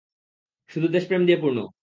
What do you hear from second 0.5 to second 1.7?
শুধু দেশপ্রেম দিয়ে পূর্ণ।